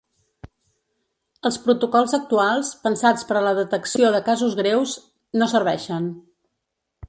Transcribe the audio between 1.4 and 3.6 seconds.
Els protocols actuals, pensats per a la